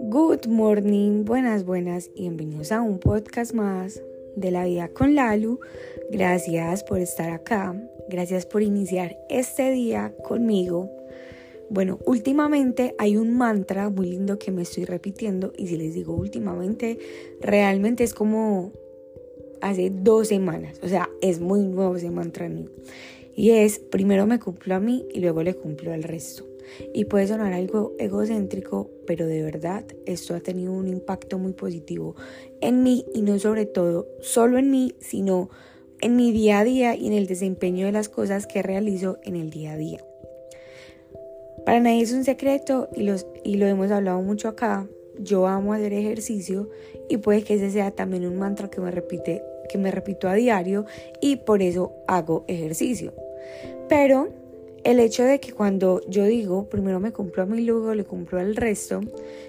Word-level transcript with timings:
Good 0.00 0.46
morning, 0.48 1.24
buenas, 1.24 1.64
buenas 1.64 2.10
y 2.14 2.22
bienvenidos 2.22 2.70
a 2.72 2.82
un 2.82 2.98
podcast 2.98 3.54
más 3.54 4.02
de 4.34 4.50
la 4.50 4.66
vida 4.66 4.88
con 4.88 5.14
Lalu. 5.14 5.60
Gracias 6.10 6.84
por 6.84 6.98
estar 6.98 7.30
acá, 7.30 7.74
gracias 8.10 8.44
por 8.44 8.62
iniciar 8.62 9.16
este 9.30 9.70
día 9.70 10.14
conmigo. 10.22 10.90
Bueno, 11.70 11.98
últimamente 12.04 12.94
hay 12.98 13.16
un 13.16 13.38
mantra 13.38 13.88
muy 13.88 14.10
lindo 14.10 14.38
que 14.38 14.50
me 14.50 14.62
estoy 14.62 14.84
repitiendo 14.84 15.54
y 15.56 15.68
si 15.68 15.78
les 15.78 15.94
digo 15.94 16.14
últimamente, 16.14 16.98
realmente 17.40 18.04
es 18.04 18.12
como 18.12 18.72
hace 19.62 19.90
dos 19.90 20.28
semanas, 20.28 20.78
o 20.82 20.88
sea, 20.88 21.08
es 21.22 21.40
muy 21.40 21.62
nuevo 21.62 21.96
ese 21.96 22.10
mantra 22.10 22.44
en 22.44 22.56
mí. 22.56 22.68
Y 23.36 23.50
es, 23.50 23.78
primero 23.78 24.26
me 24.26 24.40
cumplo 24.40 24.74
a 24.74 24.80
mí 24.80 25.04
y 25.12 25.20
luego 25.20 25.42
le 25.42 25.54
cumplo 25.54 25.92
al 25.92 26.02
resto. 26.02 26.44
Y 26.94 27.04
puede 27.04 27.26
sonar 27.26 27.52
algo 27.52 27.92
egocéntrico, 27.98 28.90
pero 29.06 29.26
de 29.26 29.42
verdad 29.42 29.84
esto 30.06 30.34
ha 30.34 30.40
tenido 30.40 30.72
un 30.72 30.88
impacto 30.88 31.38
muy 31.38 31.52
positivo 31.52 32.16
en 32.62 32.82
mí 32.82 33.04
y 33.14 33.20
no 33.20 33.38
sobre 33.38 33.66
todo 33.66 34.08
solo 34.20 34.58
en 34.58 34.70
mí, 34.70 34.94
sino 35.00 35.50
en 36.00 36.16
mi 36.16 36.32
día 36.32 36.60
a 36.60 36.64
día 36.64 36.96
y 36.96 37.06
en 37.06 37.12
el 37.12 37.26
desempeño 37.26 37.84
de 37.84 37.92
las 37.92 38.08
cosas 38.08 38.46
que 38.46 38.62
realizo 38.62 39.18
en 39.22 39.36
el 39.36 39.50
día 39.50 39.72
a 39.72 39.76
día. 39.76 40.00
Para 41.66 41.80
nadie 41.80 42.02
es 42.02 42.12
un 42.12 42.24
secreto 42.24 42.88
y, 42.96 43.02
los, 43.02 43.26
y 43.44 43.56
lo 43.56 43.66
hemos 43.66 43.90
hablado 43.90 44.22
mucho 44.22 44.48
acá. 44.48 44.88
Yo 45.18 45.46
amo 45.46 45.74
hacer 45.74 45.92
ejercicio 45.92 46.70
y 47.08 47.18
puede 47.18 47.42
que 47.42 47.54
ese 47.54 47.70
sea 47.70 47.90
también 47.90 48.26
un 48.26 48.38
mantra 48.38 48.70
que 48.70 48.80
me 48.80 48.90
repite 48.90 49.42
que 49.66 49.78
me 49.78 49.90
repito 49.90 50.28
a 50.28 50.34
diario 50.34 50.86
y 51.20 51.36
por 51.36 51.62
eso 51.62 51.92
hago 52.06 52.44
ejercicio. 52.48 53.12
Pero 53.88 54.28
el 54.86 55.00
hecho 55.00 55.24
de 55.24 55.40
que 55.40 55.52
cuando 55.52 56.00
yo 56.08 56.24
digo, 56.24 56.68
primero 56.68 57.00
me 57.00 57.12
cumplo 57.12 57.42
a 57.42 57.46
mí, 57.46 57.60
luego 57.60 57.92
le 57.94 58.04
cumplo 58.04 58.38
al 58.38 58.54
resto, 58.54 59.00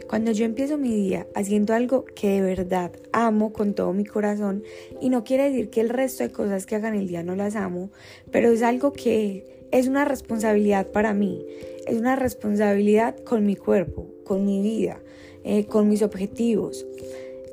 cuando 0.10 0.32
yo 0.32 0.46
empiezo 0.46 0.80
mi 0.80 0.90
día 0.90 1.28
haciendo 1.36 1.76
algo 1.76 2.06
que 2.06 2.30
de 2.30 2.42
verdad 2.42 2.92
amo 3.12 3.54
con 3.54 3.76
todo 3.76 3.94
mi 3.94 4.04
corazón, 4.04 4.64
y 5.00 5.10
no 5.10 5.24
quiere 5.24 5.44
decir 5.44 5.70
que 5.70 5.82
el 5.82 5.90
resto 5.90 6.24
de 6.24 6.32
cosas 6.32 6.66
que 6.66 6.76
hagan 6.76 6.96
el 6.96 7.08
día 7.08 7.22
no 7.22 7.36
las 7.36 7.56
amo, 7.56 7.92
pero 8.32 8.50
es 8.50 8.64
algo 8.64 8.94
que 8.94 9.68
es 9.72 9.88
una 9.88 10.06
responsabilidad 10.06 10.88
para 10.88 11.14
mí, 11.14 11.46
es 11.86 12.00
una 12.00 12.16
responsabilidad 12.16 13.16
con 13.24 13.46
mi 13.46 13.56
cuerpo, 13.56 14.08
con 14.24 14.44
mi 14.44 14.64
vida, 14.64 15.00
eh, 15.44 15.66
con 15.66 15.88
mis 15.88 16.02
objetivos. 16.02 16.86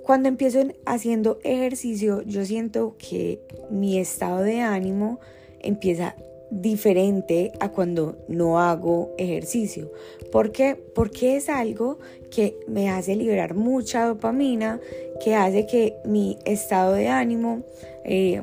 Cuando 0.05 0.29
empiezo 0.29 0.61
haciendo 0.87 1.39
ejercicio, 1.45 2.23
yo 2.23 2.47
siento 2.47 2.97
que 2.99 3.41
mi 3.71 3.99
estado 3.99 4.41
de 4.41 4.61
ánimo 4.61 5.21
empieza 5.61 6.17
diferente 6.61 7.53
a 7.61 7.71
cuando 7.71 8.17
no 8.29 8.61
hago 8.61 9.13
ejercicio. 9.19 9.91
¿Por 10.31 10.53
qué? 10.53 10.77
Porque 10.77 11.37
es 11.37 11.49
algo 11.49 11.99
que 12.31 12.57
me 12.67 12.91
hace 12.91 13.17
liberar 13.17 13.55
mucha 13.55 14.07
dopamina, 14.07 14.81
que 15.23 15.35
hace 15.35 15.67
que 15.67 15.97
mi 16.05 16.39
estado 16.45 16.95
de 16.95 17.09
ánimo 17.09 17.65
eh, 18.05 18.43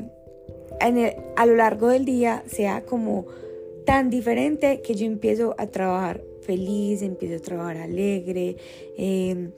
a 1.35 1.45
lo 1.45 1.55
largo 1.55 1.89
del 1.89 2.05
día 2.05 2.43
sea 2.47 2.83
como 2.83 3.27
tan 3.85 4.09
diferente 4.09 4.81
que 4.81 4.95
yo 4.95 5.05
empiezo 5.05 5.55
a 5.57 5.67
trabajar 5.67 6.23
feliz, 6.41 7.01
empiezo 7.01 7.35
a 7.35 7.39
trabajar 7.39 7.77
alegre, 7.77 8.57
em, 8.97 9.51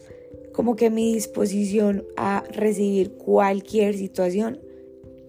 como 0.51 0.75
que 0.75 0.89
mi 0.89 1.13
disposición 1.13 2.05
a 2.17 2.43
recibir 2.51 3.13
cualquier 3.13 3.95
situación 3.95 4.59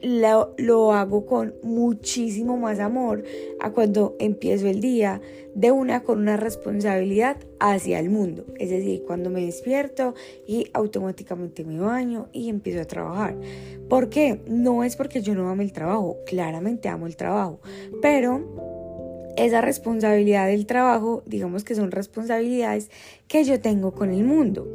lo, 0.05 0.55
lo, 0.59 0.93
hago 0.93 1.25
con 1.25 1.55
muchísimo 1.63 2.57
más 2.59 2.79
amor 2.79 3.25
a 3.61 3.71
cuando 3.71 4.15
empiezo 4.19 4.69
el 4.69 4.81
día 4.81 5.21
de 5.55 5.71
una 5.71 6.03
con 6.03 6.19
una 6.19 6.37
responsabilidad 6.37 7.39
hacia 7.59 7.99
el 7.99 8.11
mundo. 8.11 8.45
Es 8.59 8.71
decir, 8.71 9.03
cuando 9.07 9.31
me 9.31 9.45
despierto 9.45 10.15
y 10.47 10.69
automáticamente 10.75 11.65
me 11.65 11.81
baño 11.81 12.29
y 12.33 12.51
empiezo 12.51 12.83
a 12.83 12.85
trabajar. 12.85 13.37
¿Por 13.89 14.11
qué? 14.11 14.41
No 14.47 14.85
es 14.85 14.97
porque 14.97 15.23
yo 15.23 15.35
no 15.35 15.49
amo 15.49 15.63
el 15.63 15.73
trabajo, 15.73 16.19
claramente 16.27 16.89
amo 16.89 17.07
el 17.07 17.17
trabajo, 17.17 17.61
pero 18.03 19.33
esa 19.37 19.61
responsabilidad 19.61 20.47
del 20.49 20.67
trabajo, 20.67 21.23
digamos 21.27 21.65
que 21.65 21.75
son 21.75 21.91
responsabilidades 21.91 22.91
que 23.27 23.45
yo 23.45 23.61
tengo 23.61 23.93
con 23.93 24.11
el 24.11 24.25
mundo. 24.25 24.69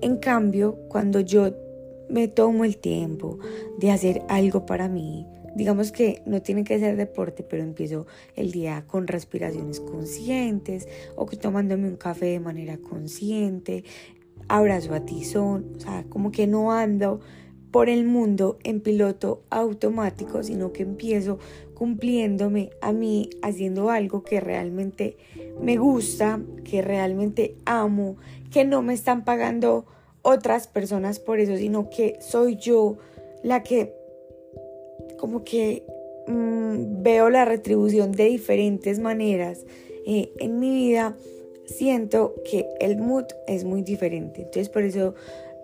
En 0.00 0.16
cambio, 0.16 0.76
cuando 0.88 1.20
yo 1.20 1.52
me 2.12 2.28
tomo 2.28 2.64
el 2.64 2.76
tiempo 2.76 3.38
de 3.78 3.90
hacer 3.90 4.22
algo 4.28 4.66
para 4.66 4.88
mí, 4.88 5.26
digamos 5.56 5.92
que 5.92 6.22
no 6.26 6.42
tiene 6.42 6.62
que 6.62 6.78
ser 6.78 6.96
deporte, 6.96 7.42
pero 7.42 7.62
empiezo 7.62 8.06
el 8.36 8.52
día 8.52 8.84
con 8.86 9.06
respiraciones 9.06 9.80
conscientes 9.80 10.86
o 11.16 11.26
tomándome 11.26 11.88
un 11.88 11.96
café 11.96 12.26
de 12.26 12.40
manera 12.40 12.76
consciente, 12.76 13.84
abrazo 14.48 14.94
a 14.94 15.00
tizón, 15.00 15.72
o 15.76 15.80
sea, 15.80 16.04
como 16.08 16.30
que 16.30 16.46
no 16.46 16.72
ando 16.72 17.20
por 17.70 17.88
el 17.88 18.04
mundo 18.04 18.58
en 18.64 18.80
piloto 18.80 19.44
automático, 19.48 20.42
sino 20.42 20.72
que 20.72 20.82
empiezo 20.82 21.38
cumpliéndome 21.74 22.70
a 22.82 22.92
mí, 22.92 23.30
haciendo 23.40 23.88
algo 23.88 24.22
que 24.22 24.40
realmente 24.40 25.16
me 25.60 25.78
gusta, 25.78 26.40
que 26.64 26.82
realmente 26.82 27.56
amo, 27.64 28.16
que 28.50 28.66
no 28.66 28.82
me 28.82 28.92
están 28.92 29.24
pagando 29.24 29.86
otras 30.22 30.66
personas 30.68 31.18
por 31.18 31.40
eso, 31.40 31.56
sino 31.56 31.90
que 31.90 32.16
soy 32.20 32.56
yo 32.56 32.96
la 33.42 33.62
que 33.62 33.92
como 35.18 35.44
que 35.44 35.84
mm, 36.26 37.02
veo 37.02 37.30
la 37.30 37.44
retribución 37.44 38.12
de 38.12 38.24
diferentes 38.24 38.98
maneras 38.98 39.64
eh, 40.06 40.32
en 40.38 40.58
mi 40.58 40.70
vida, 40.70 41.16
siento 41.66 42.34
que 42.48 42.66
el 42.80 42.96
mood 42.98 43.26
es 43.46 43.64
muy 43.64 43.82
diferente. 43.82 44.42
Entonces 44.42 44.68
por 44.68 44.82
eso 44.82 45.14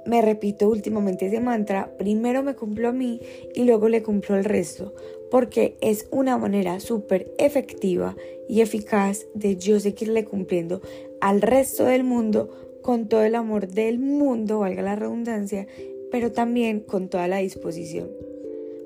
me 0.07 0.23
repito 0.23 0.69
últimamente 0.69 1.27
ese 1.27 1.41
mantra, 1.41 1.93
primero 1.99 2.43
me 2.43 2.55
cumplo 2.55 2.89
a 2.89 2.93
mí 2.93 3.21
y 3.55 3.65
luego 3.65 3.89
le 3.89 4.03
cumplo 4.03 4.37
al 4.37 4.45
resto, 4.45 4.95
porque 5.31 5.77
es 5.81 6.07
una 6.11 6.39
manera 6.39 6.81
súper 6.81 7.31
efectiva 7.39 8.17
y 8.49 8.63
eficaz 8.63 9.27
de 9.35 9.57
yo 9.57 9.79
seguirle 9.81 10.25
cumpliendo 10.25 10.81
al 11.21 11.43
resto 11.43 11.85
del 11.85 12.05
mundo 12.05 12.68
con 12.89 13.07
todo 13.07 13.23
el 13.23 13.35
amor 13.35 13.69
del 13.69 13.99
mundo, 13.99 14.61
valga 14.61 14.81
la 14.81 14.97
redundancia, 14.97 15.67
pero 16.11 16.33
también 16.33 16.81
con 16.81 17.11
toda 17.11 17.29
la 17.29 17.37
disposición, 17.37 18.09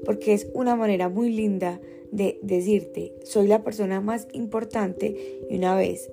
porque 0.04 0.32
es 0.32 0.48
una 0.54 0.74
manera 0.74 1.08
muy 1.08 1.30
linda 1.30 1.80
de 2.10 2.36
decirte, 2.42 3.14
soy 3.22 3.46
la 3.46 3.62
persona 3.62 4.00
más 4.00 4.26
importante 4.32 5.44
y 5.48 5.56
una 5.56 5.76
vez 5.76 6.10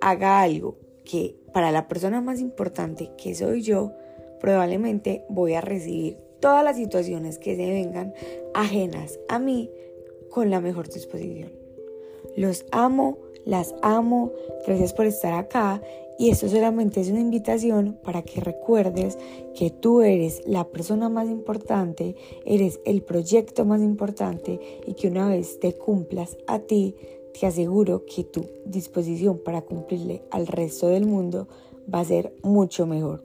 haga 0.00 0.40
algo 0.40 0.76
que 1.04 1.34
para 1.52 1.72
la 1.72 1.88
persona 1.88 2.20
más 2.20 2.38
importante 2.38 3.10
que 3.18 3.34
soy 3.34 3.62
yo, 3.62 3.90
probablemente 4.38 5.24
voy 5.28 5.54
a 5.54 5.60
recibir 5.60 6.18
todas 6.38 6.62
las 6.62 6.76
situaciones 6.76 7.38
que 7.38 7.56
se 7.56 7.68
vengan 7.68 8.14
ajenas 8.54 9.18
a 9.28 9.40
mí 9.40 9.68
con 10.30 10.48
la 10.48 10.60
mejor 10.60 10.88
disposición. 10.88 11.50
Los 12.36 12.66
amo, 12.70 13.18
las 13.44 13.74
amo, 13.82 14.32
gracias 14.66 14.92
por 14.92 15.06
estar 15.06 15.32
acá 15.34 15.80
y 16.18 16.30
esto 16.30 16.48
solamente 16.48 17.00
es 17.00 17.08
una 17.08 17.20
invitación 17.20 17.98
para 18.02 18.22
que 18.22 18.40
recuerdes 18.40 19.18
que 19.54 19.70
tú 19.70 20.02
eres 20.02 20.42
la 20.46 20.68
persona 20.68 21.08
más 21.08 21.28
importante, 21.28 22.14
eres 22.44 22.80
el 22.84 23.02
proyecto 23.02 23.64
más 23.64 23.80
importante 23.80 24.60
y 24.86 24.94
que 24.94 25.08
una 25.08 25.28
vez 25.28 25.58
te 25.58 25.74
cumplas 25.74 26.36
a 26.46 26.60
ti, 26.60 26.94
te 27.38 27.46
aseguro 27.46 28.04
que 28.04 28.24
tu 28.24 28.44
disposición 28.66 29.38
para 29.38 29.62
cumplirle 29.62 30.22
al 30.30 30.46
resto 30.46 30.88
del 30.88 31.06
mundo 31.06 31.48
va 31.92 32.00
a 32.00 32.04
ser 32.04 32.32
mucho 32.42 32.86
mejor. 32.86 33.24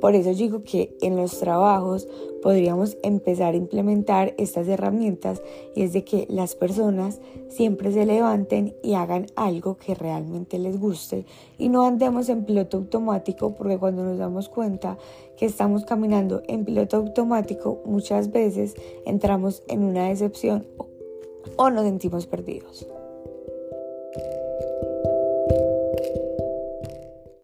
Por 0.00 0.14
eso 0.14 0.34
digo 0.34 0.62
que 0.62 0.96
en 1.00 1.16
los 1.16 1.38
trabajos 1.38 2.06
podríamos 2.42 2.96
empezar 3.02 3.54
a 3.54 3.56
implementar 3.56 4.34
estas 4.36 4.68
herramientas 4.68 5.42
y 5.74 5.82
es 5.82 5.92
de 5.92 6.04
que 6.04 6.26
las 6.28 6.54
personas 6.54 7.20
siempre 7.48 7.92
se 7.92 8.06
levanten 8.06 8.74
y 8.82 8.94
hagan 8.94 9.26
algo 9.36 9.76
que 9.78 9.94
realmente 9.94 10.58
les 10.58 10.78
guste 10.78 11.24
y 11.58 11.68
no 11.68 11.84
andemos 11.84 12.28
en 12.28 12.44
piloto 12.44 12.76
automático 12.76 13.54
porque 13.54 13.78
cuando 13.78 14.04
nos 14.04 14.18
damos 14.18 14.48
cuenta 14.48 14.98
que 15.36 15.46
estamos 15.46 15.84
caminando 15.84 16.42
en 16.46 16.64
piloto 16.64 16.98
automático 16.98 17.80
muchas 17.84 18.30
veces 18.30 18.74
entramos 19.06 19.62
en 19.68 19.82
una 19.82 20.08
decepción 20.08 20.66
o 21.56 21.70
nos 21.70 21.84
sentimos 21.84 22.26
perdidos. 22.26 22.86